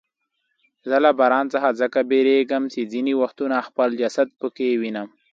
[0.89, 5.07] زه له باران څخه ځکه بیریږم چې ځیني وختونه خپل جسد پکې وینم.